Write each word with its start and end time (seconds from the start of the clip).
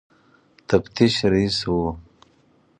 تفتیش 0.69 1.15
رییس 1.31 1.57
وو. 1.69 1.87